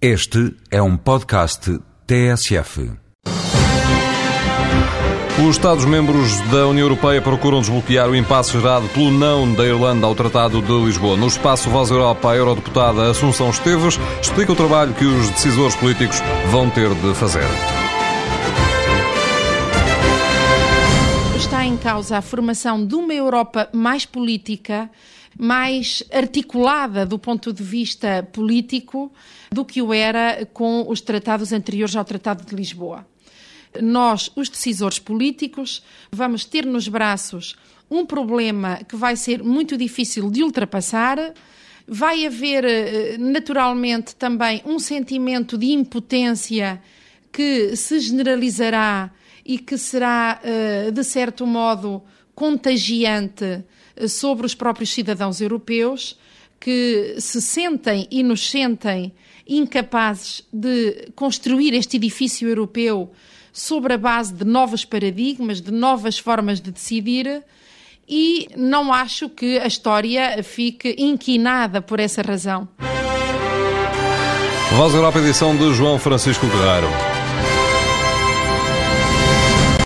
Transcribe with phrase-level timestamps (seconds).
[0.00, 2.92] Este é um podcast TSF.
[5.42, 10.14] Os Estados-membros da União Europeia procuram desbloquear o impasse gerado pelo não da Irlanda ao
[10.14, 11.16] Tratado de Lisboa.
[11.16, 16.20] No espaço Voz Europa, a eurodeputada Assunção Esteves explica o trabalho que os decisores políticos
[16.50, 17.46] vão ter de fazer.
[21.66, 24.88] Em causa a formação de uma Europa mais política,
[25.36, 29.12] mais articulada do ponto de vista político
[29.50, 33.04] do que o era com os tratados anteriores ao Tratado de Lisboa.
[33.82, 35.82] Nós, os decisores políticos,
[36.12, 37.56] vamos ter nos braços
[37.90, 41.34] um problema que vai ser muito difícil de ultrapassar.
[41.84, 46.80] Vai haver, eh, naturalmente, também um sentimento de impotência
[47.32, 49.10] que se generalizará
[49.46, 52.02] e que será, eh, de certo modo,
[52.34, 53.64] contagiante
[53.94, 56.18] eh, sobre os próprios cidadãos europeus
[56.58, 59.14] que se sentem e nos sentem
[59.46, 63.12] incapazes de construir este edifício europeu
[63.52, 67.44] sobre a base de novos paradigmas, de novas formas de decidir.
[68.08, 72.68] E não acho que a história fique inquinada por essa razão.
[74.72, 77.15] Voz Europa, edição de João Francisco Guerreiro.